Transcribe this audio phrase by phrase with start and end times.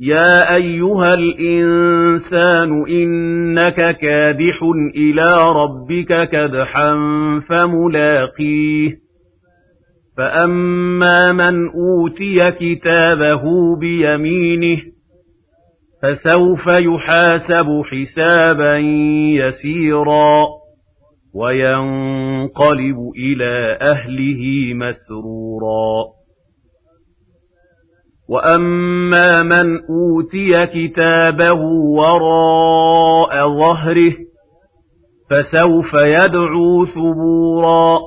[0.00, 4.62] يا أيها الإنسان إنك كادح
[4.96, 6.94] إلى ربك كدحا
[7.48, 9.06] فملاقيه
[10.16, 13.42] فأما من أوتي كتابه
[13.80, 14.78] بيمينه
[16.02, 18.76] فسوف يحاسب حسابا
[19.36, 20.44] يسيرا
[21.34, 26.15] وينقلب إلى أهله مسرورا
[28.28, 31.60] وأما من أوتي كتابه
[31.96, 34.12] وراء ظهره
[35.30, 37.98] فسوف يدعو ثبورا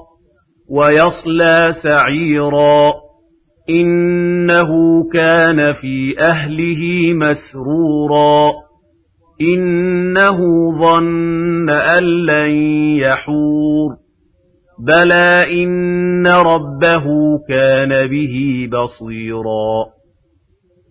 [0.69, 2.93] ويصلى سعيرا
[3.69, 4.69] إنه
[5.13, 8.51] كان في أهله مسرورا
[9.41, 10.37] إنه
[10.79, 12.51] ظن أن لن
[12.99, 13.89] يحور
[14.87, 17.05] بلى إن ربه
[17.49, 19.98] كان به بصيرا